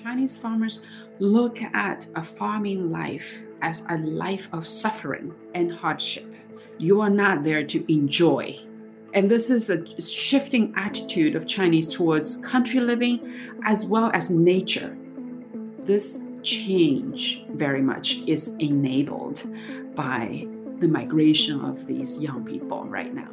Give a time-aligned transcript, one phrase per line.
[0.00, 0.86] Chinese farmers
[1.18, 6.32] look at a farming life as a life of suffering and hardship.
[6.78, 8.58] You are not there to enjoy.
[9.14, 13.34] And this is a shifting attitude of Chinese towards country living
[13.64, 14.96] as well as nature.
[15.84, 19.44] This change very much is enabled
[19.94, 20.46] by
[20.78, 23.28] the migration of these young people right now.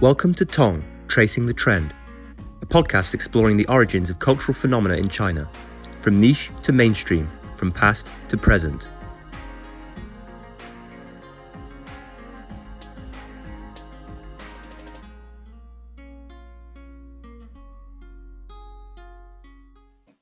[0.00, 1.94] Welcome to Tong Tracing the Trend,
[2.60, 5.48] a podcast exploring the origins of cultural phenomena in China,
[6.02, 8.88] from niche to mainstream, from past to present.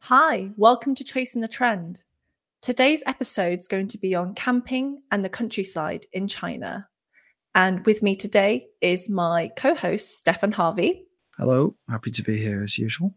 [0.02, 2.05] Hi, welcome to Tracing the Trend.
[2.60, 6.88] Today's episode is going to be on camping and the countryside in China.
[7.54, 11.06] And with me today is my co host, Stefan Harvey.
[11.37, 13.15] Hello, happy to be here as usual.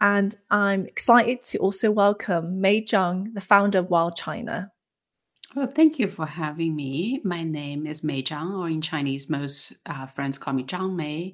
[0.00, 4.70] And I'm excited to also welcome Mei Zhang, the founder of WildChina.
[5.56, 7.22] Well, thank you for having me.
[7.24, 11.32] My name is Mei Zhang, or in Chinese, most uh, friends call me Zhang Mei.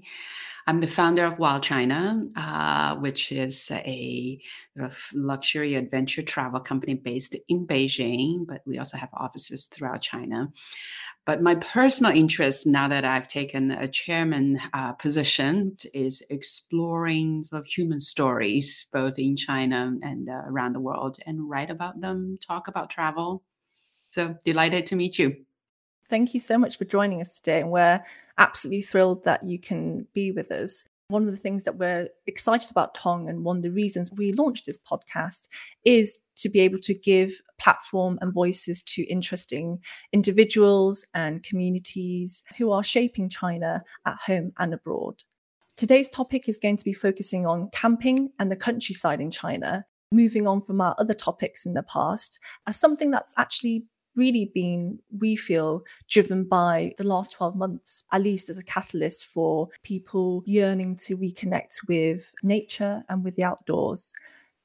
[0.69, 4.41] I'm the founder of WildChina, uh, which is a
[4.77, 10.01] sort of luxury adventure travel company based in Beijing, but we also have offices throughout
[10.01, 10.49] China.
[11.27, 17.63] But my personal interest now that I've taken a chairman uh, position is exploring sort
[17.63, 22.39] of human stories, both in China and uh, around the world, and write about them,
[22.47, 23.43] talk about travel.
[24.15, 25.35] So delighted to meet you.
[26.09, 27.61] Thank you so much for joining us today.
[27.63, 28.01] And we're
[28.39, 30.85] absolutely thrilled that you can be with us.
[31.09, 34.31] One of the things that we're excited about Tong and one of the reasons we
[34.31, 35.49] launched this podcast
[35.85, 39.81] is to be able to give platform and voices to interesting
[40.13, 45.25] individuals and communities who are shaping China at home and abroad.
[45.77, 50.47] Today's topic is going to be focusing on camping and the countryside in China, moving
[50.47, 52.39] on from our other topics in the past
[52.69, 53.87] as something that's actually
[54.17, 59.27] really been, we feel, driven by the last 12 months, at least as a catalyst
[59.27, 64.15] for people yearning to reconnect with nature and with the outdoors.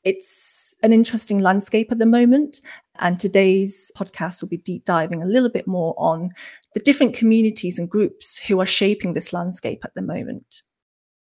[0.03, 2.61] It's an interesting landscape at the moment.
[2.99, 6.31] And today's podcast will be deep diving a little bit more on
[6.73, 10.63] the different communities and groups who are shaping this landscape at the moment.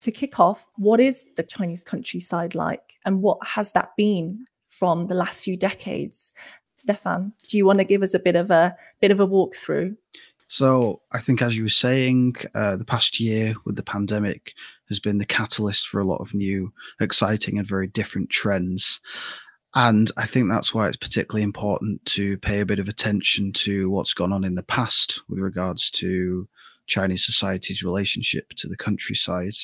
[0.02, 5.08] To kick off, what is the Chinese countryside like and what has that been from
[5.08, 6.32] the last few decades?
[6.76, 9.96] Stefan, do you want to give us a bit of a bit of a walkthrough?
[10.48, 14.54] So I think, as you were saying, uh, the past year with the pandemic
[14.90, 19.00] has been the catalyst for a lot of new, exciting, and very different trends.
[19.74, 23.90] And I think that's why it's particularly important to pay a bit of attention to
[23.90, 26.48] what's gone on in the past with regards to
[26.86, 29.56] Chinese society's relationship to the countryside.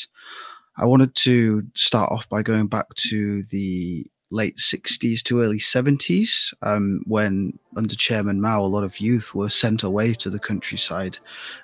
[0.78, 6.54] I wanted to start off by going back to the late 60s to early 70s,
[6.64, 11.20] um, when under Chairman Mao, a lot of youth were sent away to the countryside,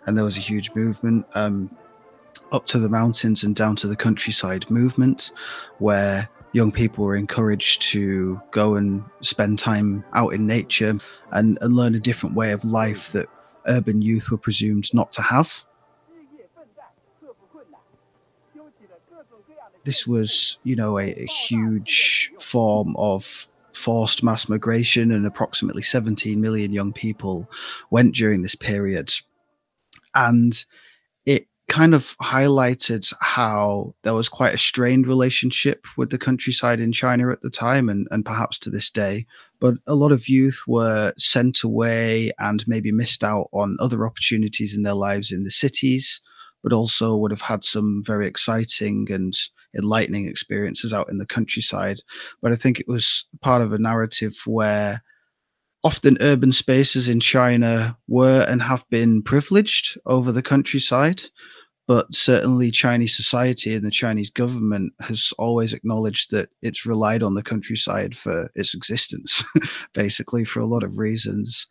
[0.06, 1.26] and there was a huge movement.
[1.34, 1.76] Um,
[2.54, 5.32] up to the mountains and down to the countryside movement,
[5.80, 10.98] where young people were encouraged to go and spend time out in nature
[11.32, 13.28] and, and learn a different way of life that
[13.68, 15.66] urban youth were presumed not to have.
[19.88, 26.42] This was, you know, a, a huge form of forced mass migration, and approximately 17
[26.42, 27.50] million young people
[27.90, 29.14] went during this period.
[30.14, 30.66] And
[31.25, 36.92] it kind of highlighted how there was quite a strained relationship with the countryside in
[36.92, 39.25] China at the time and, and perhaps to this day.
[39.62, 44.75] But a lot of youth were sent away and maybe missed out on other opportunities
[44.75, 46.19] in their lives in the cities,
[46.62, 49.34] but also would have had some very exciting and
[49.76, 51.98] enlightening experiences out in the countryside.
[52.42, 55.04] But I think it was part of a narrative where
[55.84, 61.24] often urban spaces in China were and have been privileged over the countryside.
[61.88, 67.36] But certainly, Chinese society and the Chinese government has always acknowledged that it's relied on
[67.36, 69.42] the countryside for its existence,
[69.94, 71.66] basically, for a lot of reasons.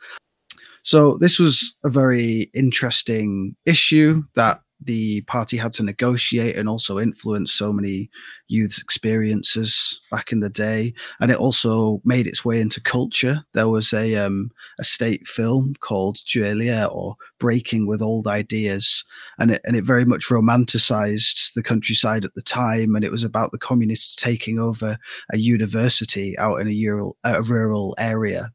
[0.82, 6.98] So, this was a very interesting issue that the party had to negotiate and also
[6.98, 8.10] influence so many
[8.48, 10.92] youth's experiences back in the day.
[11.20, 13.44] And it also made its way into culture.
[13.54, 19.04] There was a um, a state film called Juelie or breaking with old ideas.
[19.38, 22.94] And it and it very much romanticized the countryside at the time.
[22.94, 24.98] And it was about the communists taking over
[25.32, 28.50] a university out in a rural a rural area.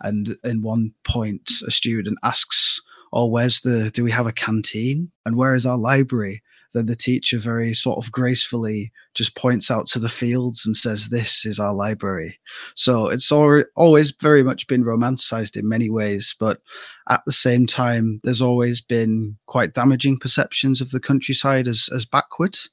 [0.00, 2.80] And in one point a student asks
[3.14, 6.42] or where's the do we have a canteen and where is our library
[6.74, 11.08] then the teacher very sort of gracefully just points out to the fields and says,
[11.08, 12.38] This is our library.
[12.74, 16.60] So it's always very much been romanticized in many ways, but
[17.08, 22.04] at the same time, there's always been quite damaging perceptions of the countryside as, as
[22.04, 22.68] backwards.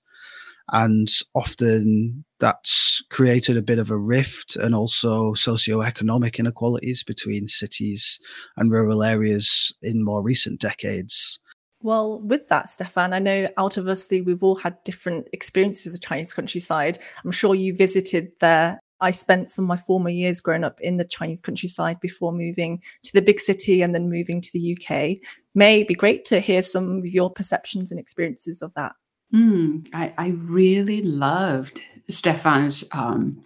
[0.72, 8.20] And often that's created a bit of a rift and also socio-economic inequalities between cities
[8.56, 11.40] and rural areas in more recent decades.
[11.84, 15.88] Well, with that, Stefan, I know out of us three, we've all had different experiences
[15.88, 17.00] of the Chinese countryside.
[17.26, 18.80] I'm sure you visited there.
[19.02, 22.82] I spent some of my former years growing up in the Chinese countryside before moving
[23.04, 25.18] to the big city and then moving to the UK.
[25.56, 28.94] May be great to hear some of your perceptions and experiences of that.
[29.34, 33.44] Mm, I, I, really loved Stefan's um,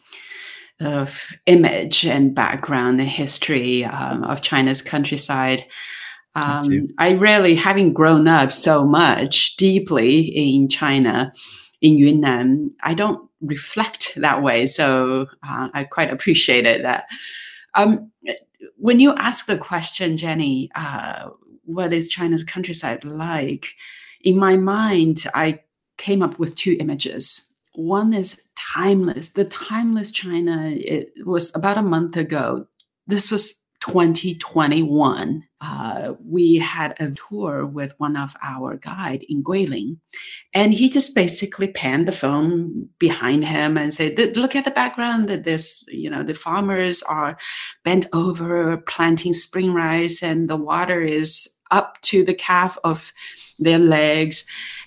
[0.80, 5.64] of image and background and history um, of China's countryside.
[6.34, 11.32] Um, I really, having grown up so much deeply in China,
[11.82, 14.68] in Yunnan, I don't reflect that way.
[14.68, 17.06] So uh, I quite appreciated that.
[17.74, 18.12] Um,
[18.78, 21.30] when you ask the question, Jenny, uh,
[21.64, 23.68] what is China's countryside like?
[24.22, 25.60] In my mind, I
[25.98, 27.48] came up with two images.
[27.74, 29.30] One is timeless.
[29.30, 32.68] The timeless China, it was about a month ago.
[33.08, 39.98] This was 2021, uh, we had a tour with one of our guide in Guilin,
[40.54, 45.30] and he just basically panned the phone behind him and said, "Look at the background.
[45.30, 47.38] That this, you know, the farmers are
[47.84, 53.14] bent over planting spring rice, and the water is up to the calf of
[53.60, 54.46] their legs."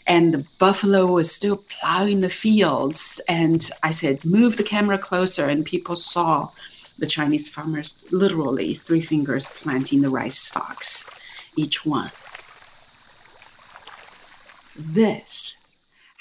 [0.08, 3.20] And the buffalo was still plowing the fields.
[3.28, 5.44] And I said, move the camera closer.
[5.44, 6.48] And people saw
[6.98, 11.08] the Chinese farmers literally three fingers planting the rice stalks,
[11.56, 12.10] each one.
[14.74, 15.58] This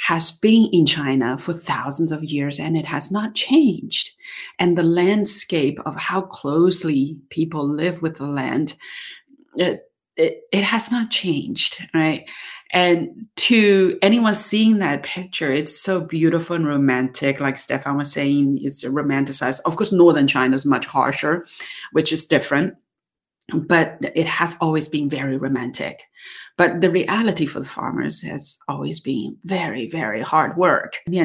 [0.07, 4.11] has been in China for thousands of years and it has not changed.
[4.59, 8.75] And the landscape of how closely people live with the land,
[9.55, 12.29] it, it, it has not changed, right?
[12.71, 17.39] And to anyone seeing that picture, it's so beautiful and romantic.
[17.39, 19.61] Like Stefan was saying, it's romanticized.
[19.65, 21.45] Of course, northern China is much harsher,
[21.93, 22.75] which is different,
[23.53, 26.03] but it has always been very romantic.
[26.57, 30.97] But the reality for the farmers has always been very, very hard work.
[31.07, 31.23] You're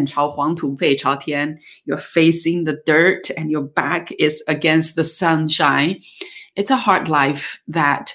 [1.98, 6.02] facing the dirt and your back is against the sunshine.
[6.54, 8.14] It's a hard life that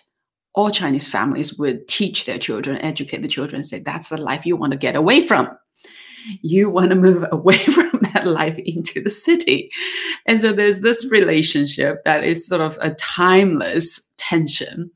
[0.57, 4.57] all Chinese families would teach their children, educate the children, say that's the life you
[4.57, 5.47] want to get away from.
[6.41, 9.69] You want to move away from that life into the city.
[10.25, 14.89] And so there's this relationship that is sort of a timeless tension.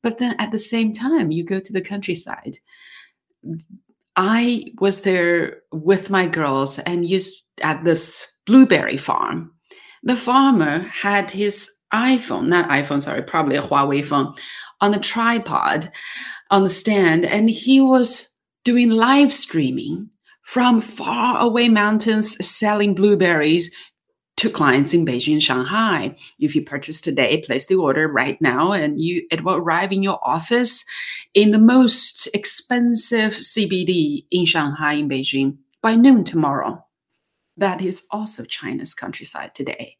[0.00, 2.58] But then at the same time, you go to the countryside.
[4.14, 9.52] I was there with my girls and used at this blueberry farm.
[10.04, 14.34] The farmer had his iPhone, not iPhone, sorry, probably a Huawei phone,
[14.80, 15.90] on a tripod
[16.50, 18.34] on the stand, and he was
[18.64, 20.10] doing live streaming
[20.42, 23.74] from far away mountains selling blueberries
[24.36, 26.16] to clients in Beijing and Shanghai.
[26.38, 30.02] If you purchase today, place the order right now, and you it will arrive in
[30.02, 30.84] your office
[31.34, 36.84] in the most expensive CBD in Shanghai in Beijing by noon tomorrow.
[37.58, 39.96] That is also China's countryside today.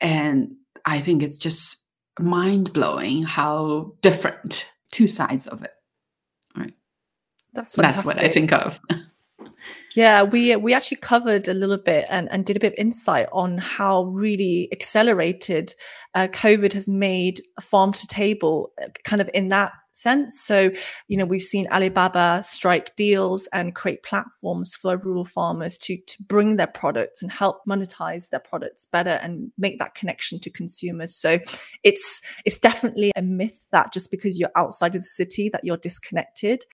[0.00, 0.56] And
[0.86, 1.84] I think it's just
[2.20, 5.72] mind blowing how different two sides of it.
[6.56, 6.74] Right.
[7.52, 8.04] That's fantastic.
[8.04, 8.80] that's what I think of.
[9.96, 13.26] Yeah, we we actually covered a little bit and, and did a bit of insight
[13.32, 15.74] on how really accelerated
[16.14, 20.40] uh, COVID has made farm to table uh, kind of in that sense.
[20.40, 20.70] So,
[21.08, 26.22] you know, we've seen Alibaba strike deals and create platforms for rural farmers to to
[26.24, 31.14] bring their products and help monetize their products better and make that connection to consumers.
[31.14, 31.38] So,
[31.82, 35.76] it's it's definitely a myth that just because you're outside of the city that you're
[35.76, 36.64] disconnected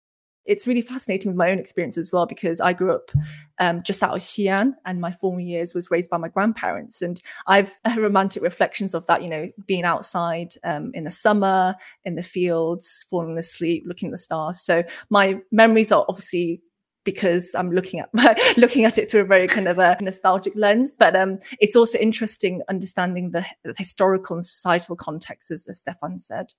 [0.44, 3.10] it's really fascinating with my own experience as well because I grew up
[3.58, 7.02] um, just out of Xi'an and my former years was raised by my grandparents.
[7.02, 12.14] And I've romantic reflections of that, you know, being outside um, in the summer, in
[12.14, 14.60] the fields, falling asleep, looking at the stars.
[14.60, 16.60] So my memories are obviously
[17.04, 18.08] because I'm looking at
[18.56, 20.92] looking at it through a very kind of a nostalgic lens.
[20.92, 26.18] But um, it's also interesting understanding the, the historical and societal context, as, as Stefan
[26.18, 26.52] said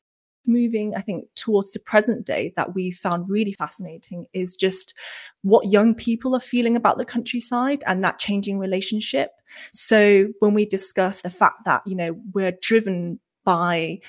[0.48, 4.94] moving, I think, towards the present day that we found really fascinating is just
[5.44, 9.32] what young people are feeling about the countryside and that changing relationship.
[9.72, 14.00] So when we discuss the fact that, you know, we're driven by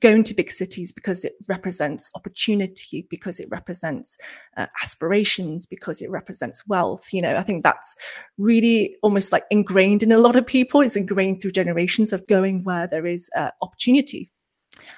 [0.00, 4.18] going to big cities because it represents opportunity because it represents
[4.56, 7.96] uh, aspirations because it represents wealth you know i think that's
[8.36, 12.62] really almost like ingrained in a lot of people it's ingrained through generations of going
[12.64, 14.30] where there is uh, opportunity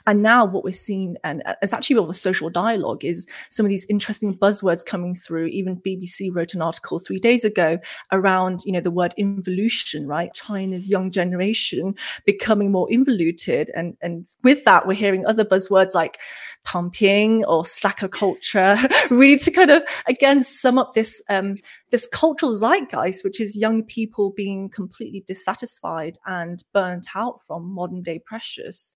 [0.06, 3.66] and now what we're seeing, and uh, it's actually all a social dialogue, is some
[3.66, 5.46] of these interesting buzzwords coming through.
[5.46, 7.78] Even BBC wrote an article three days ago
[8.12, 10.32] around, you know, the word involution, right?
[10.34, 13.70] China's young generation becoming more involuted.
[13.74, 16.18] And, and with that, we're hearing other buzzwords like
[16.66, 18.76] Tangping or slacker culture,
[19.10, 21.56] really to kind of, again, sum up this, um,
[21.90, 28.02] this cultural zeitgeist, which is young people being completely dissatisfied and burnt out from modern
[28.02, 28.94] day pressures.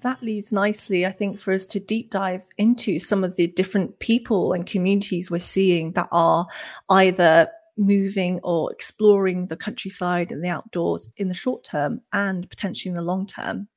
[0.00, 3.98] That leads nicely, I think, for us to deep dive into some of the different
[3.98, 6.46] people and communities we're seeing that are
[6.90, 12.90] either moving or exploring the countryside and the outdoors in the short term and potentially
[12.90, 13.68] in the long term.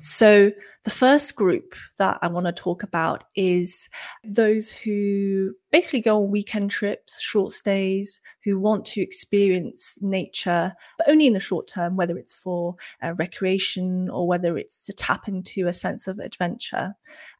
[0.00, 0.52] So,
[0.84, 3.88] the first group that I want to talk about is
[4.24, 11.08] those who basically go on weekend trips, short stays, who want to experience nature, but
[11.08, 15.28] only in the short term, whether it's for uh, recreation or whether it's to tap
[15.28, 16.94] into a sense of adventure.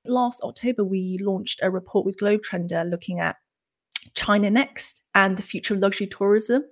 [0.05, 3.37] Last October, we launched a report with Globetrender looking at
[4.15, 6.65] China Next and the future of luxury tourism.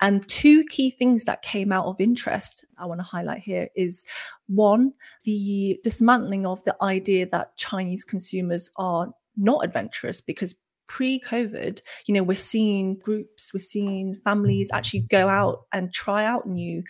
[0.00, 4.04] And two key things that came out of interest I want to highlight here is
[4.46, 4.92] one,
[5.24, 10.54] the dismantling of the idea that Chinese consumers are not adventurous because
[10.88, 16.46] pre-covid you know we're seeing groups we're seeing families actually go out and try out
[16.46, 16.80] new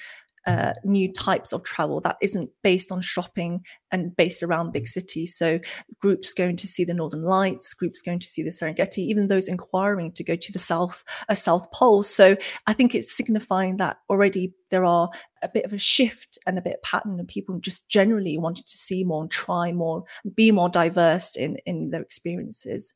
[0.46, 5.36] uh, new types of travel that isn't based on shopping and based around big cities.
[5.36, 5.58] So
[6.00, 9.48] groups going to see the Northern Lights, groups going to see the Serengeti, even those
[9.48, 12.02] inquiring to go to the South, uh, South Pole.
[12.02, 12.36] So
[12.66, 15.10] I think it's signifying that already there are
[15.42, 18.66] a bit of a shift and a bit of pattern and people just generally wanted
[18.66, 22.94] to see more and try more, be more diverse in, in their experiences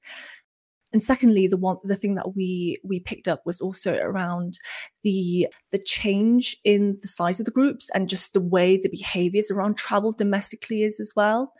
[0.92, 4.58] and secondly the one the thing that we we picked up was also around
[5.02, 9.50] the the change in the size of the groups and just the way the behaviors
[9.50, 11.52] around travel domestically is as well.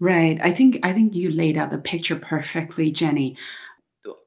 [0.00, 0.38] Right.
[0.42, 3.36] I think i think you laid out the picture perfectly jenny.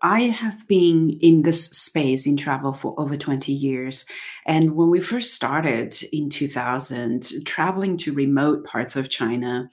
[0.02, 4.06] I have been in this space in travel for over 20 years.
[4.46, 9.70] And when we first started in 2000, traveling to remote parts of China,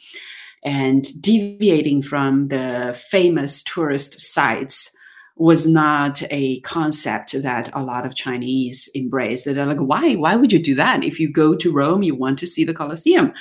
[0.65, 4.97] and deviating from the famous tourist sites
[5.37, 9.45] was not a concept that a lot of Chinese embraced.
[9.45, 10.15] They're like, why?
[10.15, 11.03] Why would you do that?
[11.03, 13.33] If you go to Rome, you want to see the Colosseum,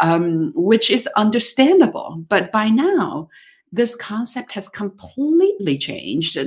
[0.00, 2.24] um, which is understandable.
[2.28, 3.28] But by now,
[3.72, 6.38] this concept has completely changed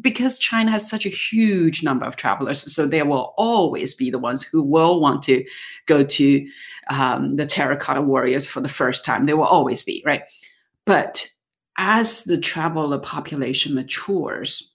[0.00, 2.72] because China has such a huge number of travelers.
[2.72, 5.44] So there will always be the ones who will want to
[5.86, 6.48] go to
[6.88, 9.26] um, the terracotta warriors for the first time.
[9.26, 10.22] There will always be, right?
[10.86, 11.28] But
[11.76, 14.74] as the traveler population matures,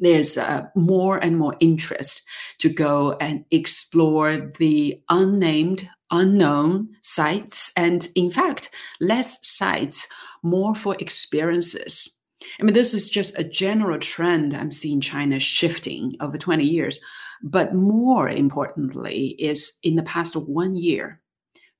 [0.00, 2.22] there's uh, more and more interest
[2.58, 8.70] to go and explore the unnamed, unknown sites, and in fact,
[9.00, 10.08] less sites
[10.42, 12.20] more for experiences.
[12.60, 16.98] I mean, this is just a general trend I'm seeing China shifting over 20 years.
[17.42, 21.20] But more importantly, is in the past one year,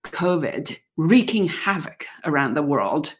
[0.05, 3.15] COVID wreaking havoc around the world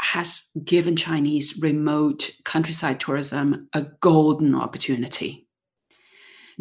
[0.00, 5.45] has given Chinese remote countryside tourism a golden opportunity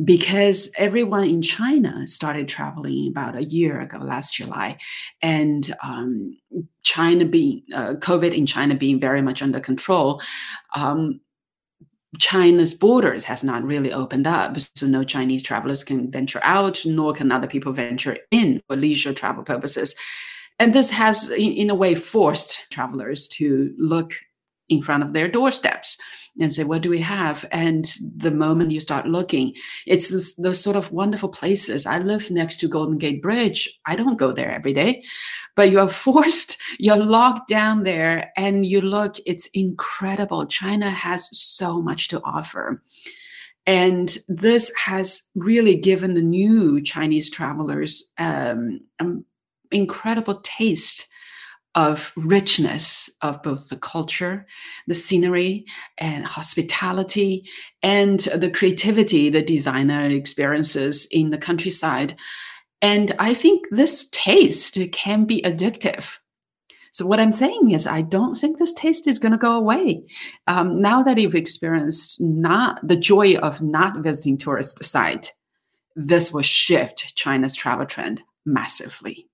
[0.03, 4.77] because everyone in China started traveling about a year ago, last July,
[5.21, 6.37] and um,
[6.83, 10.21] China being uh, COVID in China being very much under control.
[10.75, 11.21] Um,
[12.19, 17.13] China's borders has not really opened up, so no Chinese travelers can venture out, nor
[17.13, 19.95] can other people venture in for leisure travel purposes.
[20.59, 24.13] And this has, in a way, forced travelers to look
[24.69, 25.97] in front of their doorsteps
[26.39, 27.45] and say, What do we have?
[27.51, 29.53] And the moment you start looking,
[29.85, 31.85] it's this, those sort of wonderful places.
[31.85, 33.79] I live next to Golden Gate Bridge.
[33.85, 35.03] I don't go there every day,
[35.55, 40.45] but you are forced, you're locked down there, and you look, it's incredible.
[40.45, 42.81] China has so much to offer.
[43.67, 49.25] And this has really given the new Chinese travelers um, an
[49.71, 51.07] incredible taste
[51.75, 54.47] of richness of both the culture,
[54.87, 55.65] the scenery,
[55.97, 57.47] and hospitality,
[57.83, 62.15] and the creativity, the designer experiences in the countryside.
[62.81, 66.17] And I think this taste can be addictive.
[66.93, 70.05] So what I'm saying is, I don't think this taste is going to go away.
[70.47, 75.33] Um, now that you've experienced not the joy of not visiting tourist site,
[75.97, 79.27] this will shift China's travel trend massively.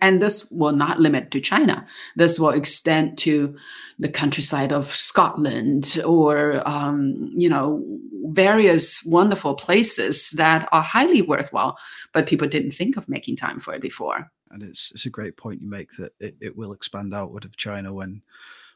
[0.00, 1.86] And this will not limit to China.
[2.16, 3.56] This will extend to
[3.98, 7.84] the countryside of Scotland or, um, you know,
[8.26, 11.76] various wonderful places that are highly worthwhile,
[12.12, 14.30] but people didn't think of making time for it before.
[14.50, 17.56] And it's it's a great point you make that it, it will expand outward of
[17.56, 18.22] China when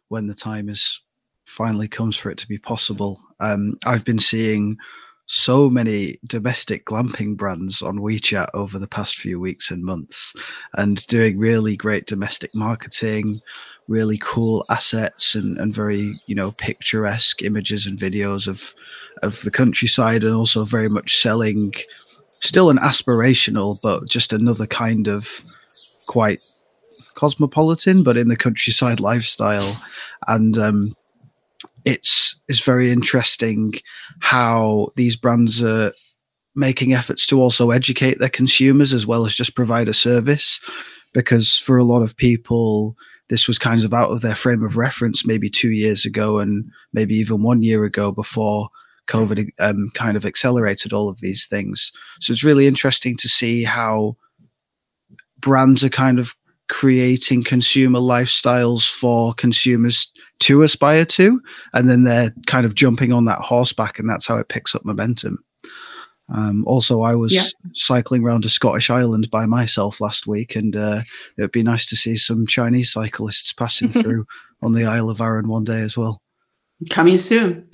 [0.08, 1.00] when the time is
[1.44, 3.20] finally comes for it to be possible.
[3.40, 4.78] Um, I've been seeing
[5.26, 10.34] so many domestic glamping brands on WeChat over the past few weeks and months
[10.74, 13.40] and doing really great domestic marketing,
[13.88, 18.74] really cool assets and, and very, you know, picturesque images and videos of
[19.22, 21.72] of the countryside and also very much selling
[22.40, 25.42] still an aspirational but just another kind of
[26.08, 26.40] quite
[27.14, 29.80] cosmopolitan but in the countryside lifestyle.
[30.26, 30.96] And um
[31.84, 33.74] it's it's very interesting
[34.20, 35.92] how these brands are
[36.56, 40.60] making efforts to also educate their consumers as well as just provide a service
[41.12, 42.96] because for a lot of people
[43.30, 46.70] this was kind of out of their frame of reference maybe two years ago and
[46.92, 48.68] maybe even one year ago before
[49.06, 51.92] covid um, kind of accelerated all of these things.
[52.20, 54.16] So it's really interesting to see how
[55.38, 56.34] brands are kind of
[56.68, 61.40] creating consumer lifestyles for consumers to aspire to
[61.74, 64.84] and then they're kind of jumping on that horseback and that's how it picks up
[64.84, 65.42] momentum.
[66.34, 67.44] Um, also i was yeah.
[67.74, 71.02] cycling around a scottish island by myself last week and uh,
[71.36, 74.24] it'd be nice to see some chinese cyclists passing through
[74.62, 76.22] on the isle of arran one day as well.
[76.88, 77.68] Coming soon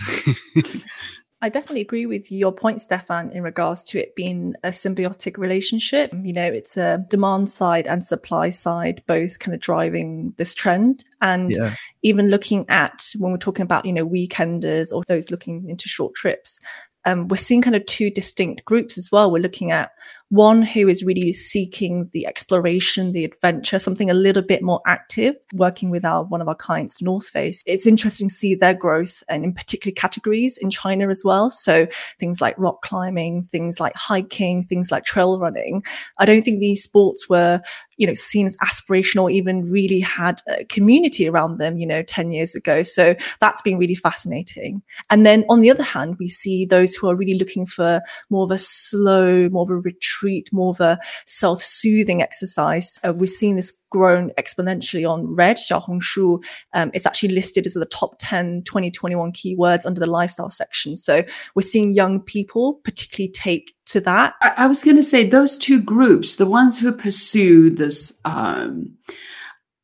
[1.42, 6.12] I definitely agree with your point, Stefan, in regards to it being a symbiotic relationship.
[6.12, 11.02] You know, it's a demand side and supply side, both kind of driving this trend.
[11.23, 11.75] And yeah.
[12.02, 16.14] even looking at when we're talking about, you know, weekenders or those looking into short
[16.14, 16.61] trips,
[17.06, 19.30] um, we're seeing kind of two distinct groups as well.
[19.30, 19.92] We're looking at
[20.30, 25.34] one who is really seeking the exploration, the adventure, something a little bit more active,
[25.54, 27.62] working with our one of our clients, North Face.
[27.66, 31.50] It's interesting to see their growth and in particular categories in China as well.
[31.50, 31.86] So
[32.19, 35.82] things like rock climbing, things like hiking, things like trail running.
[36.19, 37.60] I don't think these sports were
[38.00, 42.32] you know seen as aspirational even really had a community around them you know 10
[42.32, 46.64] years ago so that's been really fascinating and then on the other hand we see
[46.64, 50.20] those who are really looking for more of a slow more of a retreat
[50.52, 56.43] more of a self-soothing exercise uh, we've seen this grown exponentially on Red, Xiaohongshu.
[56.73, 60.97] Um, it's actually listed as the top 10 2021 keywords under the lifestyle section.
[60.97, 61.23] So
[61.54, 64.35] we're seeing young people particularly take to that.
[64.41, 68.97] I, I was going to say those two groups, the ones who pursue this um,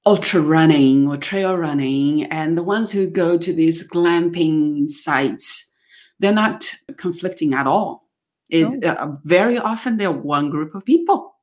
[0.07, 5.73] ultra running or trail running, and the ones who go to these glamping sites,
[6.21, 8.06] they're not conflicting at all.
[8.49, 8.89] It, oh.
[8.89, 11.35] uh, very often they're one group of people.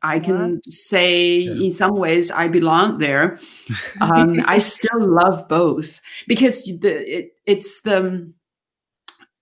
[0.00, 1.66] I can say yeah.
[1.66, 3.38] in some ways I belong there.
[4.00, 8.32] Um, I still love both because the it, it's the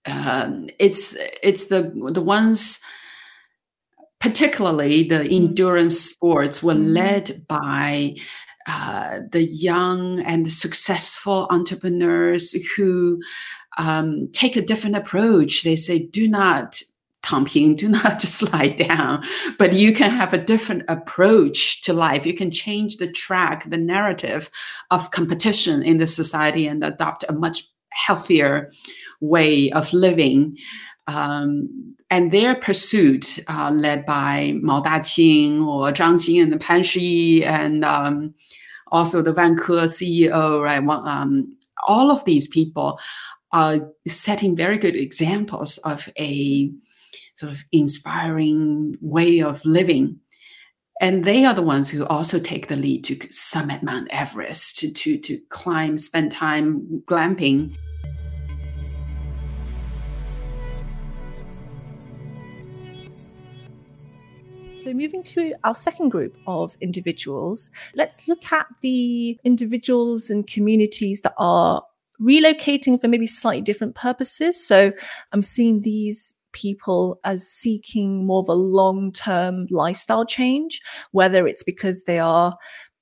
[0.07, 2.81] um, it's it's the the ones
[4.18, 5.33] particularly the mm-hmm.
[5.33, 6.94] endurance sports were mm-hmm.
[6.94, 8.14] led by
[8.66, 13.20] uh, the young and successful entrepreneurs who
[13.79, 15.62] um, take a different approach.
[15.62, 16.83] They say, do not
[17.26, 19.22] 躺平, do not just lie down,
[19.58, 22.24] but you can have a different approach to life.
[22.24, 24.48] You can change the track, the narrative
[24.90, 28.70] of competition in the society and adopt a much healthier
[29.20, 30.56] way of living.
[31.08, 37.42] Um, and their pursuit, uh, led by Mao Daqing or Zhang Jing and Pan Shiyi,
[37.42, 38.34] and um,
[38.92, 40.82] also the Vanke CEO, right?
[40.86, 41.56] Um,
[41.88, 43.00] all of these people
[43.52, 46.70] are setting very good examples of a
[47.37, 50.18] sort of inspiring way of living.
[51.03, 54.90] And they are the ones who also take the lead to summit Mount Everest, to,
[54.90, 57.77] to, to climb, spend time glamping.
[64.83, 71.20] So, moving to our second group of individuals, let's look at the individuals and communities
[71.22, 71.83] that are
[72.22, 74.66] relocating for maybe slightly different purposes.
[74.66, 74.92] So,
[75.33, 80.81] I'm seeing these people as seeking more of a long term lifestyle change,
[81.12, 82.57] whether it's because they are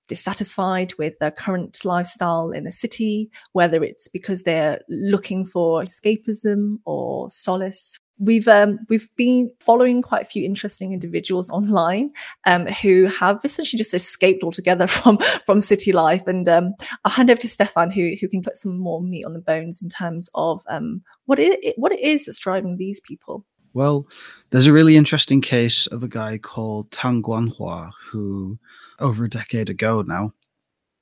[0.08, 6.78] dissatisfied with their current lifestyle in the city, whether it's because they're looking for escapism
[6.84, 12.10] or solace we've um, we've been following quite a few interesting individuals online
[12.46, 16.26] um, who have essentially just escaped altogether from from city life.
[16.26, 16.74] And um,
[17.04, 19.82] i'll hand over to stefan who who can put some more meat on the bones
[19.82, 23.44] in terms of um, what it what it is that's driving these people.
[23.72, 24.06] Well
[24.50, 28.58] there's a really interesting case of a guy called tang guanhua who
[29.00, 30.32] over a decade ago now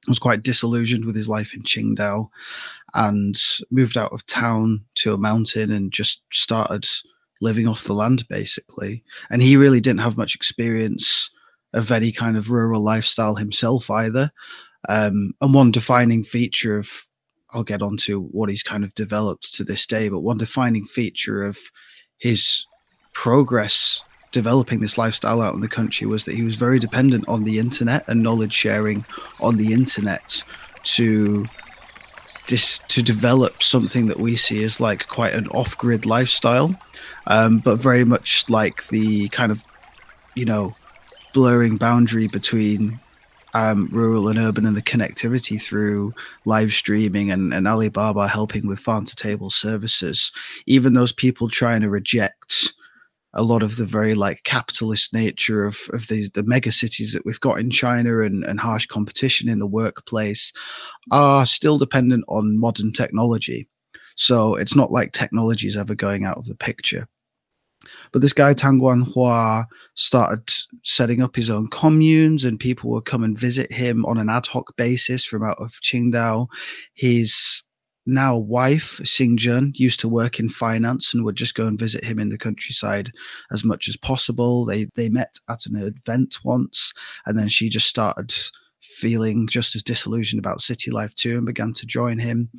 [0.08, 2.28] was quite disillusioned with his life in qingdao
[2.94, 6.86] and moved out of town to a mountain and just started
[7.40, 9.02] living off the land basically.
[9.30, 11.30] And he really didn't have much experience
[11.72, 14.30] of any kind of rural lifestyle himself either.
[14.88, 17.06] Um, and one defining feature of,
[17.50, 21.44] I'll get onto what he's kind of developed to this day, but one defining feature
[21.44, 21.58] of
[22.18, 22.66] his
[23.12, 27.44] progress developing this lifestyle out in the country was that he was very dependent on
[27.44, 29.04] the internet and knowledge sharing
[29.40, 30.42] on the internet
[30.82, 31.46] to
[32.46, 36.74] dis- to develop something that we see as like quite an off-grid lifestyle,
[37.26, 39.62] um, but very much like the kind of
[40.34, 40.74] you know
[41.32, 42.98] blurring boundary between
[43.54, 46.14] um, rural and urban and the connectivity through
[46.46, 50.32] live streaming and, and Alibaba helping with farm to table services.
[50.66, 52.72] Even those people trying to reject
[53.34, 57.24] a lot of the very like capitalist nature of, of the, the mega cities that
[57.24, 60.52] we've got in China and, and harsh competition in the workplace
[61.10, 63.68] are still dependent on modern technology.
[64.16, 67.08] So it's not like technology is ever going out of the picture.
[68.12, 70.52] But this guy Tang Guanhua started
[70.84, 74.46] setting up his own communes, and people would come and visit him on an ad
[74.46, 76.46] hoc basis from out of Qingdao.
[76.94, 77.64] His
[78.06, 82.04] now wife, Xing Jun, used to work in finance and would just go and visit
[82.04, 83.12] him in the countryside
[83.52, 84.64] as much as possible.
[84.64, 86.92] They they met at an event once,
[87.26, 88.34] and then she just started
[88.92, 92.50] feeling just as disillusioned about city life too and began to join him.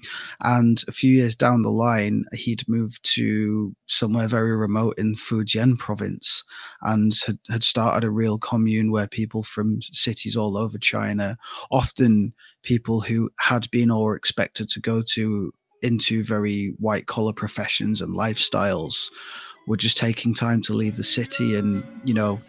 [0.41, 5.77] And a few years down the line, he'd moved to somewhere very remote in Fujian
[5.77, 6.43] province
[6.81, 11.37] and had, had started a real commune where people from cities all over China,
[11.71, 18.01] often people who had been or expected to go to into very white collar professions
[18.01, 19.09] and lifestyles
[19.67, 22.39] were just taking time to leave the city and you know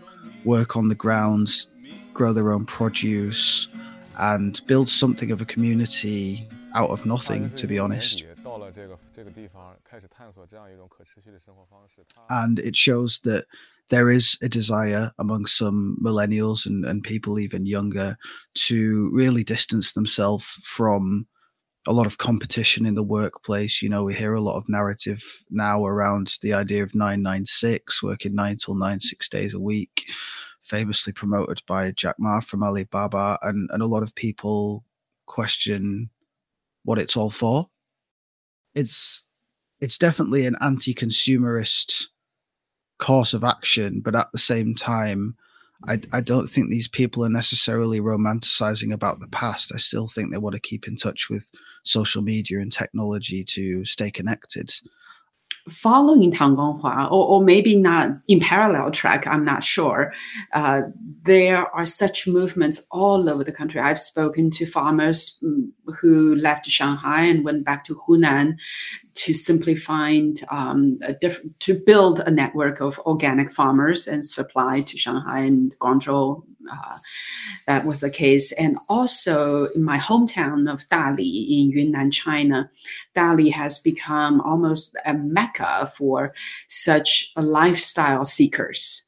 [0.44, 1.68] work on the grounds
[2.14, 3.68] grow their own produce
[4.18, 8.24] and build something of a community out of nothing to be honest
[12.30, 13.44] and it shows that
[13.90, 18.16] there is a desire among some millennials and, and people even younger
[18.54, 21.26] to really distance themselves from
[21.86, 23.82] a lot of competition in the workplace.
[23.82, 28.34] You know, we hear a lot of narrative now around the idea of 996, working
[28.34, 30.04] nine till nine, six days a week,
[30.64, 33.38] famously promoted by Jack Ma from Alibaba.
[33.42, 34.84] And, and a lot of people
[35.26, 36.10] question
[36.84, 37.68] what it's all for.
[38.74, 39.22] It's
[39.80, 42.06] it's definitely an anti-consumerist
[42.98, 45.36] course of action, but at the same time,
[45.86, 49.72] I, I don't think these people are necessarily romanticizing about the past.
[49.74, 51.50] I still think they want to keep in touch with
[51.82, 54.72] social media and technology to stay connected
[55.68, 60.12] following Tang Guanhua, or, or maybe not in parallel track, I'm not sure.
[60.52, 60.82] Uh,
[61.24, 63.80] there are such movements all over the country.
[63.80, 68.56] I've spoken to farmers mm, who left Shanghai and went back to Hunan
[69.14, 74.80] to simply find um, a different, to build a network of organic farmers and supply
[74.86, 76.42] to Shanghai and Guangzhou.
[76.70, 76.96] Uh,
[77.66, 78.52] that was the case.
[78.52, 82.70] And also in my hometown of Dali in Yunnan, China,
[83.14, 86.32] Dali has become almost a mecca for
[86.68, 89.02] such lifestyle seekers.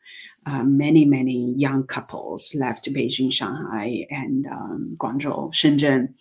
[0.46, 6.14] Uh, many, many young couples left Beijing, Shanghai, and um, Guangzhou, Shenzhen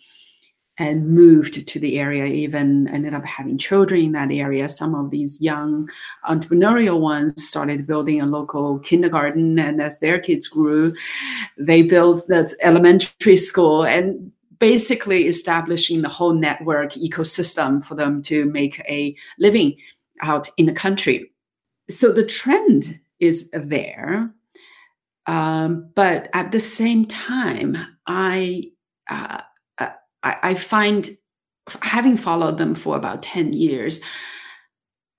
[0.78, 4.68] and moved to the area, even ended up having children in that area.
[4.68, 5.88] Some of these young
[6.28, 10.92] entrepreneurial ones started building a local kindergarten, and as their kids grew,
[11.58, 18.46] they built the elementary school and basically establishing the whole network ecosystem for them to
[18.46, 19.76] make a living
[20.22, 21.30] out in the country.
[21.88, 24.30] So the trend is there.
[25.26, 28.70] Um, but at the same time, I
[29.08, 29.40] uh,
[30.26, 31.08] I, I find
[31.82, 34.00] having followed them for about 10 years,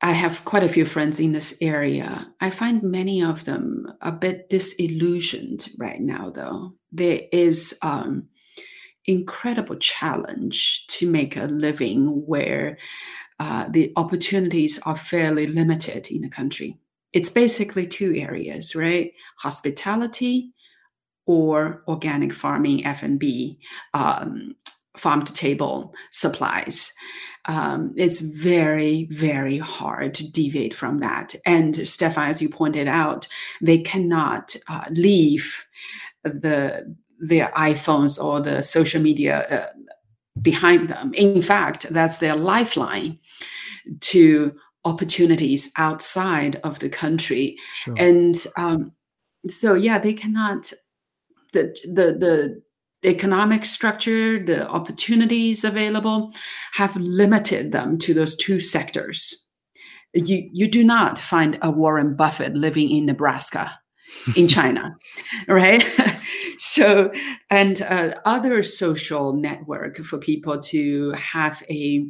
[0.02, 2.28] I have quite a few friends in this area.
[2.40, 6.74] I find many of them a bit disillusioned right now, though.
[6.92, 8.28] There is um,
[9.06, 12.78] incredible challenge to make a living where
[13.40, 16.78] uh, the opportunities are fairly limited in the country.
[17.14, 19.12] It's basically two areas, right?
[19.40, 20.54] Hospitality
[21.26, 23.60] or organic farming, F&B,
[23.94, 24.56] um,
[24.98, 26.94] farm to table supplies.
[27.48, 31.34] um, it's very, very hard to deviate from that.
[31.46, 33.28] And Stefan, as you pointed out,
[33.62, 35.66] they cannot uh, leave
[36.24, 39.74] the their iPhones or the social media uh,
[40.40, 41.12] behind them.
[41.16, 43.18] In fact, that's their lifeline
[44.02, 44.52] to
[44.86, 47.56] opportunities outside of the country.
[47.74, 47.96] Sure.
[47.98, 48.92] And um,
[49.50, 50.74] so, yeah, they cannot.
[51.54, 52.62] The the the
[53.04, 56.34] economic structure, the opportunities available
[56.74, 59.46] have limited them to those two sectors.
[60.14, 63.78] You, you do not find a Warren Buffett living in Nebraska
[64.36, 64.98] in China,
[65.48, 65.86] right?
[66.58, 67.12] so,
[67.50, 72.10] and uh, other social network for people to have a,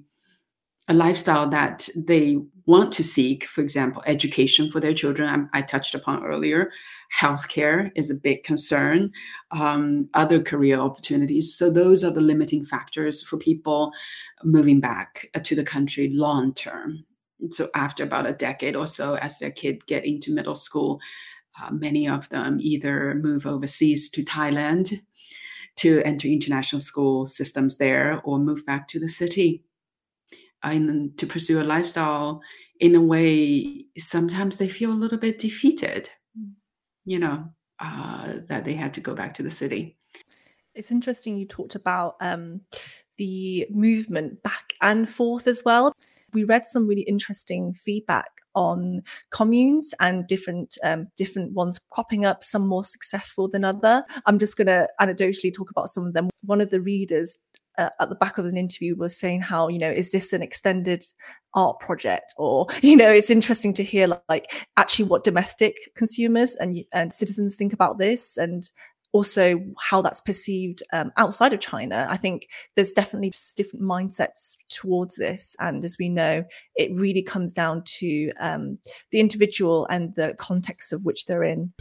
[0.87, 5.61] a lifestyle that they want to seek, for example, education for their children, I, I
[5.63, 6.71] touched upon earlier,
[7.15, 9.11] healthcare is a big concern,
[9.51, 11.55] um, other career opportunities.
[11.55, 13.91] So those are the limiting factors for people
[14.43, 17.05] moving back uh, to the country long term.
[17.49, 20.99] So after about a decade or so, as their kid get into middle school,
[21.61, 25.01] uh, many of them either move overseas to Thailand
[25.77, 29.63] to enter international school systems there or move back to the city
[30.63, 32.41] and to pursue a lifestyle
[32.79, 36.09] in a way sometimes they feel a little bit defeated
[37.07, 37.45] you know,
[37.79, 39.97] uh, that they had to go back to the city.
[40.75, 42.61] It's interesting you talked about um,
[43.17, 45.93] the movement back and forth as well.
[46.33, 52.43] We read some really interesting feedback on communes and different um, different ones cropping up,
[52.43, 54.03] some more successful than other.
[54.25, 56.29] I'm just going to anecdotally talk about some of them.
[56.43, 57.39] One of the readers
[57.77, 60.41] uh, at the back of an interview was saying how you know is this an
[60.41, 61.03] extended
[61.53, 66.83] art project or you know it's interesting to hear like actually what domestic consumers and
[66.93, 68.71] and citizens think about this and
[69.13, 72.05] also how that's perceived um, outside of China.
[72.09, 76.43] I think there's definitely different mindsets towards this, and as we know,
[76.75, 78.77] it really comes down to um,
[79.11, 81.73] the individual and the context of which they're in.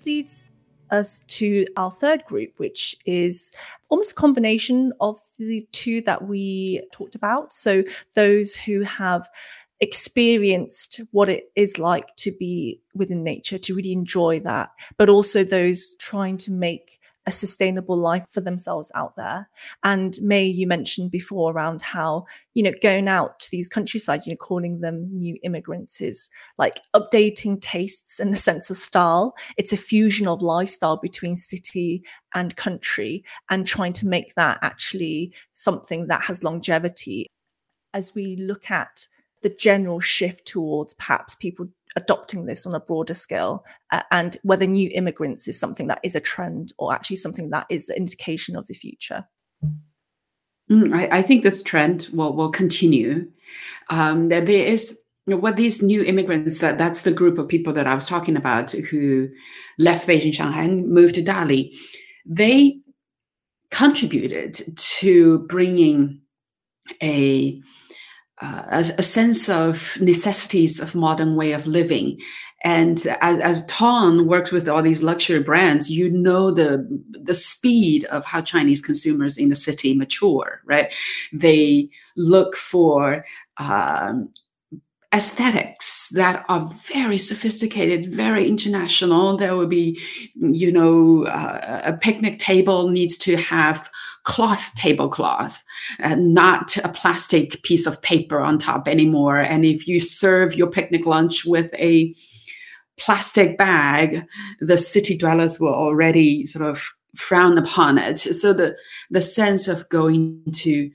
[0.00, 0.46] This leads
[0.90, 3.52] us to our third group, which is
[3.90, 7.52] almost a combination of the two that we talked about.
[7.52, 7.84] So,
[8.14, 9.28] those who have
[9.80, 15.44] experienced what it is like to be within nature, to really enjoy that, but also
[15.44, 16.98] those trying to make
[17.30, 19.48] a sustainable life for themselves out there.
[19.84, 24.32] And Mei, you mentioned before around how, you know, going out to these countrysides, you
[24.32, 29.34] know, calling them new immigrants is like updating tastes and the sense of style.
[29.56, 35.32] It's a fusion of lifestyle between city and country and trying to make that actually
[35.52, 37.26] something that has longevity.
[37.94, 39.06] As we look at
[39.42, 44.66] the general shift towards perhaps people adopting this on a broader scale uh, and whether
[44.66, 48.56] new immigrants is something that is a trend or actually something that is an indication
[48.56, 49.24] of the future.
[50.70, 53.28] Mm, I, I, think this trend will, will continue.
[53.88, 57.48] Um, that there is you know, what these new immigrants that that's the group of
[57.48, 59.28] people that i was talking about who
[59.78, 61.76] left beijing shanghai and moved to dali.
[62.24, 62.78] They
[63.70, 66.20] contributed to bringing
[67.02, 67.60] a
[68.42, 72.18] uh, a, a, sense of necessities of modern way of living.
[72.62, 78.04] And as, as Tong works with all these luxury brands you know the the speed
[78.04, 80.92] of how chinese consumers in the city mature right?
[81.32, 83.24] They look for
[83.58, 84.30] um,
[85.12, 89.36] aesthetics that are very sophisticated, very international.
[89.36, 89.98] There will be,
[90.36, 93.90] you know, uh, a picnic table needs to have
[94.22, 95.62] cloth tablecloth,
[96.02, 99.38] uh, not a plastic piece of paper on top anymore.
[99.38, 102.14] And if you serve your picnic lunch with a
[102.98, 104.24] plastic bag,
[104.60, 108.18] the city dwellers will already sort of frown upon it.
[108.18, 108.76] So the
[109.10, 110.90] the sense of going to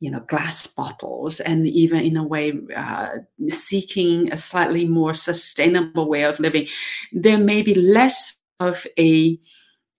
[0.00, 6.08] you know glass bottles and even in a way uh, seeking a slightly more sustainable
[6.08, 6.66] way of living
[7.12, 9.38] there may be less of a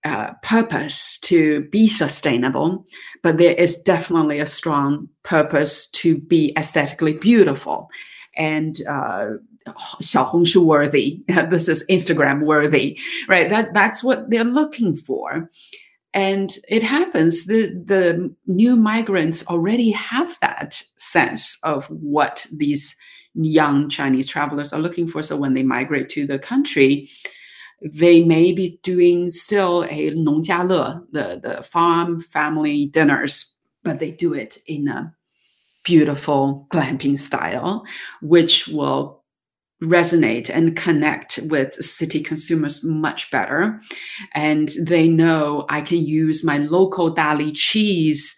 [0.04, 2.84] uh, purpose to be sustainable
[3.22, 7.88] but there is definitely a strong purpose to be aesthetically beautiful
[8.36, 9.26] and uh,
[10.56, 11.22] worthy.
[11.50, 13.50] this is Instagram worthy, right?
[13.50, 15.50] That that's what they're looking for,
[16.13, 22.95] And it happens the the new migrants already have that sense of what these
[23.33, 25.21] young Chinese travelers are looking for.
[25.21, 27.09] So when they migrate to the country,
[27.81, 34.33] they may be doing still a 农家乐, the, the farm family dinners, but they do
[34.33, 35.13] it in a
[35.83, 37.83] beautiful glamping style,
[38.21, 39.18] which will
[39.82, 43.80] resonate and connect with city consumers much better.
[44.34, 48.36] And they know I can use my local Dali cheese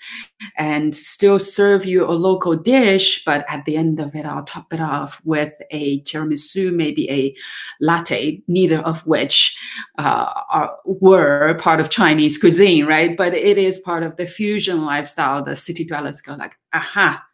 [0.56, 4.72] and still serve you a local dish, but at the end of it, I'll top
[4.72, 7.34] it off with a tiramisu, maybe a
[7.80, 9.56] latte, neither of which
[9.98, 13.16] uh, are, were part of Chinese cuisine, right?
[13.16, 15.44] But it is part of the fusion lifestyle.
[15.44, 17.24] The city dwellers go like, aha,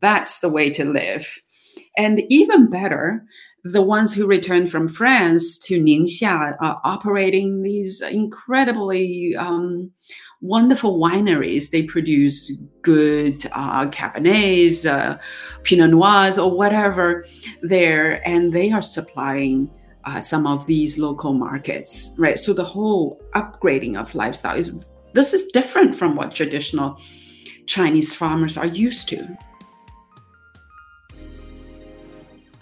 [0.00, 1.40] that's the way to live.
[1.96, 3.24] And even better,
[3.62, 9.90] the ones who returned from France to Ningxia are operating these incredibly um,
[10.40, 11.70] wonderful wineries.
[11.70, 12.52] They produce
[12.82, 15.18] good uh, Cabernets, uh,
[15.62, 17.24] Pinot Noirs, or whatever
[17.62, 19.70] there, and they are supplying
[20.04, 22.38] uh, some of these local markets, right?
[22.38, 27.00] So the whole upgrading of lifestyle is this is different from what traditional
[27.66, 29.38] Chinese farmers are used to.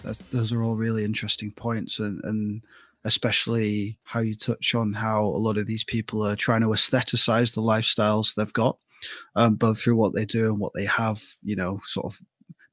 [0.03, 2.61] That's, those are all really interesting points, and, and
[3.05, 7.53] especially how you touch on how a lot of these people are trying to aestheticize
[7.53, 8.77] the lifestyles they've got,
[9.35, 11.21] um, both through what they do and what they have.
[11.41, 12.19] You know, sort of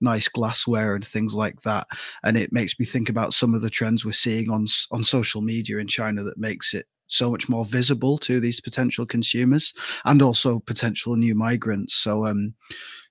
[0.00, 1.86] nice glassware and things like that.
[2.22, 5.40] And it makes me think about some of the trends we're seeing on on social
[5.42, 10.22] media in China that makes it so much more visible to these potential consumers and
[10.22, 11.96] also potential new migrants.
[11.96, 12.54] So um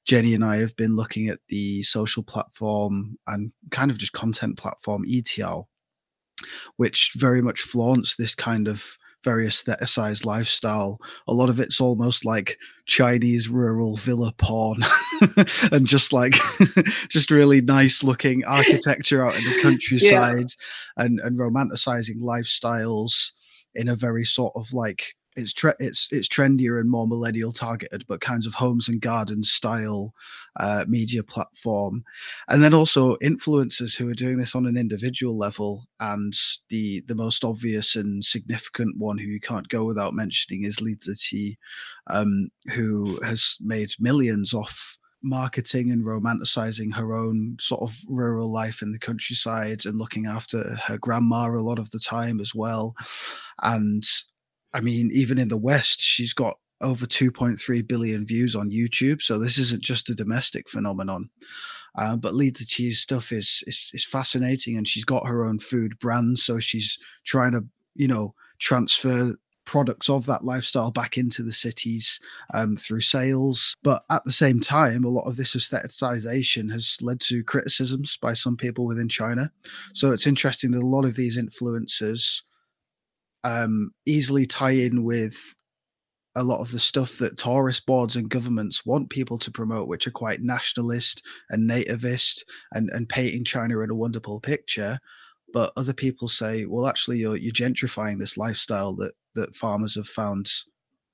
[0.10, 4.58] Jenny and I have been looking at the social platform and kind of just content
[4.58, 5.70] platform ETL,
[6.78, 10.98] which very much flaunts this kind of very aestheticized lifestyle.
[11.28, 14.80] A lot of it's almost like Chinese rural villa porn
[15.72, 16.34] and just like
[17.10, 20.50] just really nice looking architecture out in the countryside
[20.98, 21.06] yeah.
[21.06, 23.30] and, and romanticizing lifestyles
[23.76, 28.06] in a very sort of like it's tre- it's it's trendier and more millennial targeted,
[28.08, 30.14] but kinds of homes and gardens style
[30.60, 32.04] uh, media platform,
[32.48, 35.88] and then also influencers who are doing this on an individual level.
[36.00, 36.36] And
[36.70, 40.96] the the most obvious and significant one who you can't go without mentioning is Li
[40.96, 41.58] Ziqi,
[42.08, 48.82] um, who has made millions off marketing and romanticizing her own sort of rural life
[48.82, 52.96] in the countryside and looking after her grandma a lot of the time as well
[53.64, 54.06] and
[54.74, 59.22] I mean, even in the West, she's got over 2.3 billion views on YouTube.
[59.22, 61.30] So this isn't just a domestic phenomenon.
[61.98, 65.98] Uh, but Li Ziqi's stuff is, is is fascinating, and she's got her own food
[66.00, 66.38] brand.
[66.40, 72.20] So she's trying to, you know, transfer products of that lifestyle back into the cities
[72.56, 73.76] um, through sales.
[73.84, 78.34] But at the same time, a lot of this aestheticization has led to criticisms by
[78.34, 79.52] some people within China.
[79.94, 82.42] So it's interesting that a lot of these influencers
[83.44, 85.56] um, easily tie in with
[86.36, 90.08] a lot of the stuff that tourist boards and governments want people to promote, which
[90.08, 95.00] are quite nationalist and nativist and, and painting China in a wonderful picture.
[95.52, 100.08] But other people say, well, actually, you're, you're gentrifying this lifestyle that, that farmers have
[100.08, 100.50] found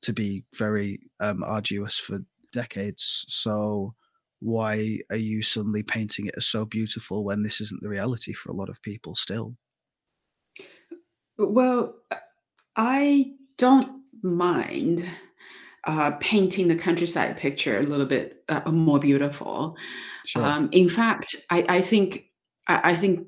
[0.02, 2.20] to be very um, arduous for
[2.52, 3.26] decades.
[3.30, 3.96] So
[4.42, 8.52] why are you suddenly painting it as so beautiful when this isn't the reality for
[8.52, 9.56] a lot of people still?
[11.38, 11.96] Well,
[12.76, 15.06] I don't mind
[15.86, 19.78] uh, painting the countryside picture a little bit uh, more beautiful.
[20.26, 20.44] Sure.
[20.44, 22.32] Um, in fact, I, I think
[22.68, 23.28] I, I think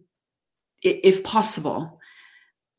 [0.81, 1.99] if possible,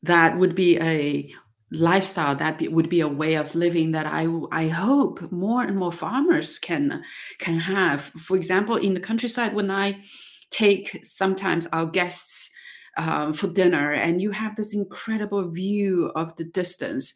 [0.03, 1.33] that would be a
[1.71, 5.77] lifestyle that be, would be a way of living that I I hope more and
[5.77, 7.03] more farmers can
[7.37, 8.01] can have.
[8.01, 10.01] For example, in the countryside, when I
[10.49, 12.49] take sometimes our guests
[12.97, 17.13] um, for dinner and you have this incredible view of the distance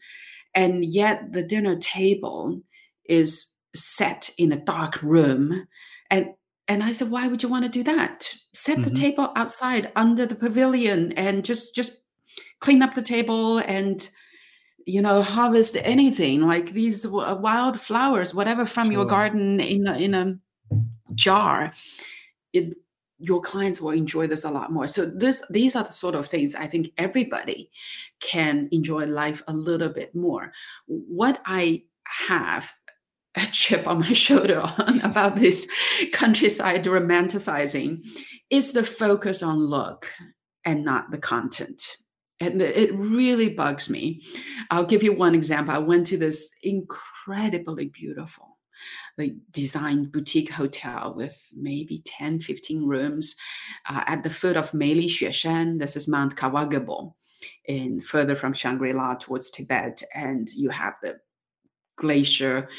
[0.55, 2.61] and yet the dinner table
[3.05, 5.67] is set in a dark room
[6.09, 6.27] and
[6.67, 8.89] and i said why would you want to do that set mm-hmm.
[8.89, 11.97] the table outside under the pavilion and just just
[12.59, 14.09] clean up the table and
[14.85, 18.93] you know harvest anything like these wild flowers whatever from sure.
[18.93, 20.35] your garden in a, in a
[21.15, 21.71] jar
[22.53, 22.73] it,
[23.23, 24.85] your clients will enjoy this a lot more.
[24.85, 27.71] So this these are the sort of things I think everybody
[28.19, 30.51] can enjoy life a little bit more.
[30.87, 31.83] What I
[32.27, 32.71] have
[33.35, 35.67] a chip on my shoulder on about this
[36.11, 38.05] countryside romanticizing
[38.49, 40.11] is the focus on look
[40.65, 41.81] and not the content.
[42.39, 44.21] And it really bugs me.
[44.69, 45.73] I'll give you one example.
[45.73, 48.52] I went to this incredibly beautiful
[49.17, 53.35] like designed boutique hotel with maybe 10, 15 rooms
[53.89, 55.79] uh, at the foot of Meili Xueshan.
[55.79, 57.13] This is Mount Kawagabo,
[57.67, 60.01] and further from Shangri-La towards Tibet.
[60.15, 61.19] And you have the
[61.95, 62.69] glacier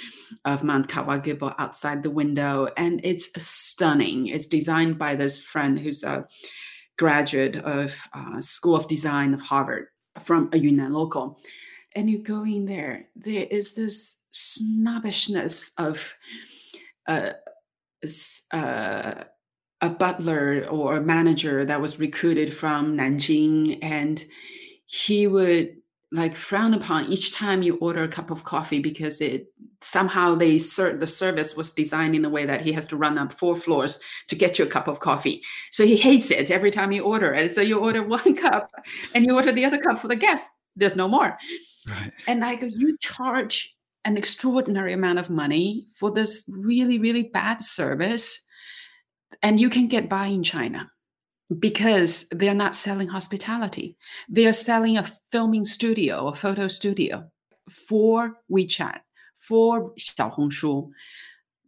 [0.45, 2.69] of Mount Kawagabo outside the window.
[2.77, 4.27] And it's stunning.
[4.27, 6.27] It's designed by this friend who's a
[6.99, 9.87] graduate of uh, School of Design of Harvard
[10.21, 11.39] from a Yunnan local.
[11.95, 16.13] And you go in there, there is this snobbishness of
[17.07, 17.33] uh,
[18.53, 19.25] uh,
[19.81, 24.25] a butler or a manager that was recruited from Nanjing, and
[24.87, 25.77] he would
[26.15, 30.59] like frown upon each time you order a cup of coffee because it somehow they
[30.61, 33.57] ser- the service was designed in a way that he has to run up four
[33.57, 35.43] floors to get you a cup of coffee.
[35.73, 37.51] So he hates it every time you order it.
[37.51, 38.71] So you order one cup
[39.15, 40.49] and you order the other cup for the guest.
[40.77, 41.39] There's no more.
[41.89, 42.13] Right.
[42.27, 43.71] And like you charge
[44.05, 48.45] an extraordinary amount of money for this really, really bad service,
[49.43, 50.91] and you can get by in China
[51.59, 53.97] because they're not selling hospitality.
[54.29, 57.25] They are selling a filming studio, a photo studio
[57.71, 59.01] for WeChat,
[59.35, 60.91] for Xiaohongshu.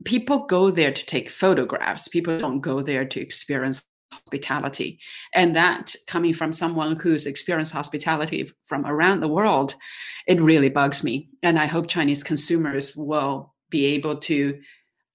[0.04, 2.08] People go there to take photographs.
[2.08, 3.82] People don't go there to experience
[4.16, 4.98] hospitality.
[5.34, 9.74] And that coming from someone who's experienced hospitality from around the world,
[10.26, 11.28] it really bugs me.
[11.42, 14.60] And I hope Chinese consumers will be able to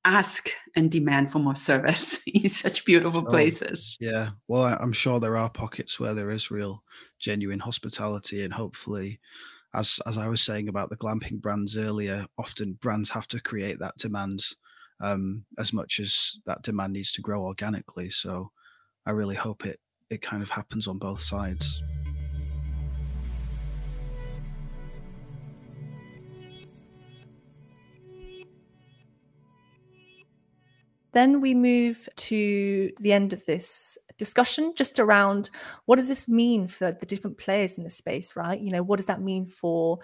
[0.03, 3.97] ask and demand for more service in such beautiful oh, places.
[3.99, 4.29] Yeah.
[4.47, 6.83] Well, I'm sure there are pockets where there is real,
[7.19, 9.19] genuine hospitality, and hopefully,
[9.73, 13.79] as as I was saying about the glamping brands earlier, often brands have to create
[13.79, 14.43] that demand
[15.01, 18.09] um, as much as that demand needs to grow organically.
[18.09, 18.51] So,
[19.05, 19.79] I really hope it
[20.09, 21.81] it kind of happens on both sides.
[31.13, 35.49] Then we move to the end of this discussion just around
[35.85, 38.59] what does this mean for the different players in the space, right?
[38.59, 39.99] You know, what does that mean for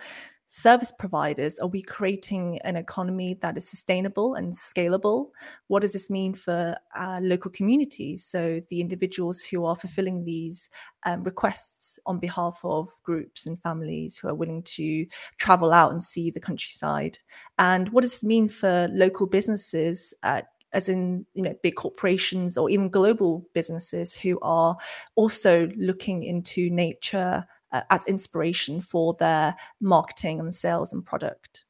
[0.47, 1.59] service providers?
[1.59, 5.29] Are we creating an economy that is sustainable and scalable?
[5.67, 8.25] What does this mean for uh, local communities?
[8.25, 10.69] So, the individuals who are fulfilling these
[11.05, 15.05] um, requests on behalf of groups and families who are willing to
[15.37, 17.19] travel out and see the countryside.
[17.59, 20.13] And what does this mean for local businesses?
[20.23, 24.75] at as in you know big corporations or even global businesses who are
[25.15, 31.65] also looking into nature uh, as inspiration for their marketing and sales and product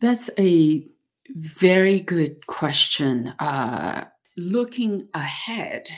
[0.00, 0.86] that's a
[1.34, 4.04] very good question uh,
[4.36, 5.88] looking ahead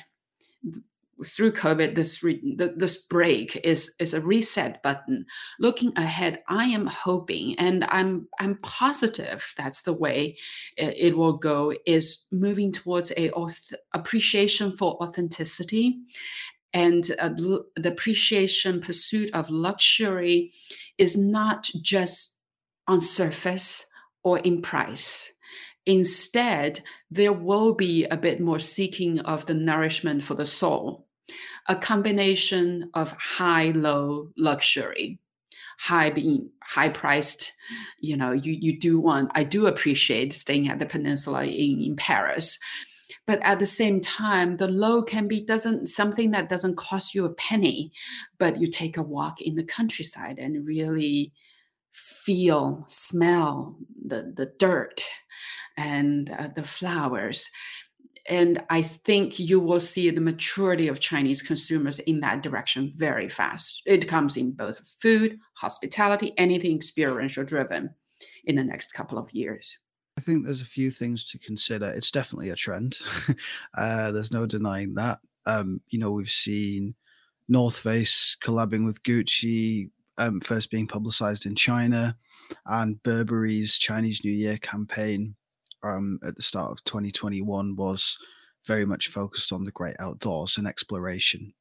[1.25, 2.41] through COVID, this re,
[2.77, 5.27] this break is is a reset button.
[5.59, 10.37] Looking ahead, I am hoping, and I'm I'm positive that's the way
[10.77, 11.75] it, it will go.
[11.87, 15.99] Is moving towards a auth- appreciation for authenticity,
[16.73, 20.53] and uh, the appreciation pursuit of luxury
[20.99, 22.39] is not just
[22.87, 23.87] on surface
[24.23, 25.33] or in price.
[25.87, 31.07] Instead, there will be a bit more seeking of the nourishment for the soul
[31.69, 35.21] a combination of high low luxury
[35.79, 37.53] high being high priced.
[38.01, 41.97] You know you you do want i do appreciate staying at the peninsula in in
[41.97, 42.59] paris
[43.31, 47.25] but at the same time the low can be doesn't something that doesn't cost you
[47.25, 47.93] a penny
[48.39, 51.33] but you take a walk in the countryside and really
[51.93, 55.05] feel smell the the dirt
[55.77, 57.49] and uh, the flowers
[58.29, 63.29] and I think you will see the maturity of Chinese consumers in that direction very
[63.29, 63.83] fast.
[63.87, 67.95] It comes in both food, hospitality, anything experiential driven
[68.45, 69.79] in the next couple of years.
[70.21, 71.89] I think there's a few things to consider.
[71.89, 72.99] It's definitely a trend.
[73.79, 75.19] uh, there's no denying that.
[75.47, 76.95] Um, you know, we've seen
[77.49, 82.19] North Face collabing with Gucci, um, first being publicized in China,
[82.67, 85.37] and Burberry's Chinese New Year campaign
[85.83, 88.19] um, at the start of 2021 was
[88.67, 91.55] very much focused on the great outdoors and exploration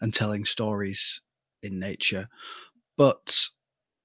[0.00, 1.20] and telling stories
[1.62, 2.26] in nature.
[2.96, 3.48] But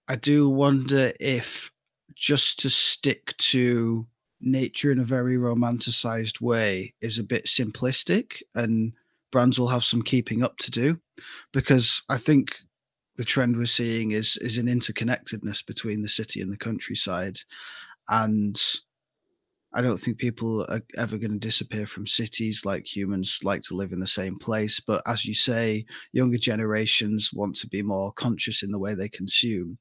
[0.09, 1.71] I do wonder if
[2.15, 4.05] just to stick to
[4.41, 8.93] nature in a very romanticized way is a bit simplistic and
[9.31, 10.99] brands will have some keeping up to do
[11.51, 12.55] because I think
[13.15, 17.39] the trend we're seeing is is an interconnectedness between the city and the countryside
[18.09, 18.61] and
[19.75, 23.75] I don't think people are ever going to disappear from cities like humans like to
[23.75, 24.79] live in the same place.
[24.79, 29.09] But as you say, younger generations want to be more conscious in the way they
[29.09, 29.77] consume.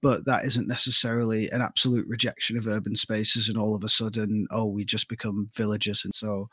[0.00, 4.46] But that isn't necessarily an absolute rejection of urban spaces and all of a sudden,
[4.50, 6.06] oh, we just become villagers.
[6.06, 6.48] And so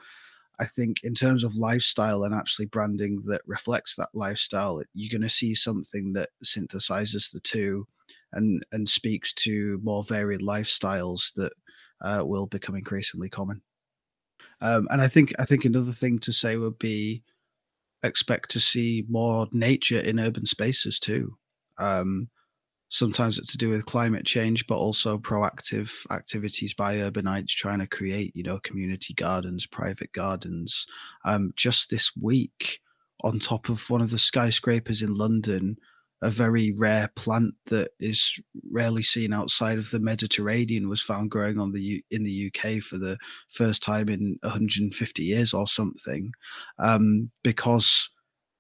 [0.60, 5.22] I think in terms of lifestyle and actually branding that reflects that lifestyle, you're going
[5.22, 7.88] to see something that synthesizes the two
[8.34, 11.54] and and speaks to more varied lifestyles that
[12.02, 13.62] uh, will become increasingly common.
[14.60, 17.24] Um, and I think I think another thing to say would be
[18.04, 21.38] expect to see more nature in urban spaces too.
[21.78, 22.30] Um,
[22.90, 27.88] sometimes it's to do with climate change, but also proactive activities by urbanites trying to
[27.88, 30.86] create, you know, community gardens, private gardens.
[31.24, 32.82] Um, just this week,
[33.24, 35.78] on top of one of the skyscrapers in London,
[36.22, 38.40] a very rare plant that is
[38.72, 42.82] rarely seen outside of the Mediterranean was found growing on the U- in the UK
[42.82, 43.18] for the
[43.50, 46.32] first time in 150 years or something,
[46.78, 48.10] um, because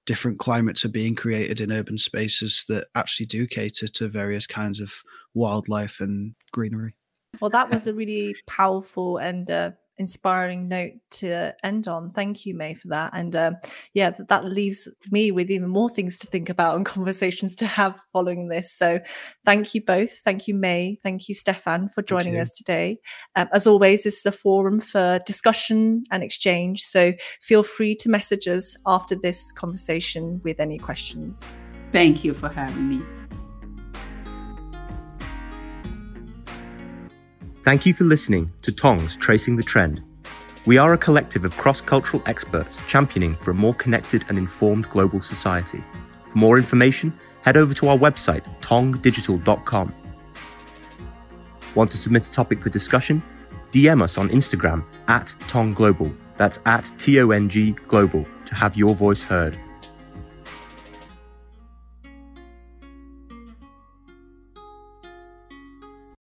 [0.07, 4.80] different climates are being created in urban spaces that actually do cater to various kinds
[4.80, 4.93] of
[5.36, 6.95] wildlife and greenery.
[7.39, 9.72] Well, that was a really powerful and uh,
[10.02, 12.10] inspiring note to end on.
[12.10, 13.12] Thank you, Mei, for that.
[13.14, 13.56] And um,
[13.93, 17.68] yeah, that, that leaves me with even more things to think about and conversations to
[17.68, 18.74] have following this.
[18.74, 18.99] So
[19.45, 20.12] thank you both.
[20.20, 20.97] Thank you, Mei.
[21.04, 22.97] Thank you, Stefan, for joining us today.
[23.36, 26.82] Um, as always, this is a forum for discussion and exchange.
[26.82, 31.54] So feel free to message us after this conversation with any questions.
[31.91, 33.20] Thank you for having me.
[37.64, 40.01] Thank you for listening to Tong's Tracing the Trend.
[40.66, 44.89] We are a collective of cross cultural experts championing for a more connected and informed
[44.89, 45.84] global society.
[46.28, 49.93] For more information, head over to our website, tongdigital.com.
[51.76, 53.22] Want to submit a topic for discussion?
[53.72, 56.12] DM us on Instagram at Tong Global.
[56.38, 59.59] That's at T O N G Global to have your voice heard.